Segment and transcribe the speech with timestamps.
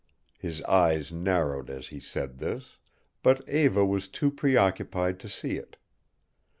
[0.39, 2.79] His eyes narrowed as he said this,
[3.21, 5.77] but Eva was too preoccupied to see it.